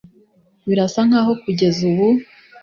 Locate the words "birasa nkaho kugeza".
0.67-1.79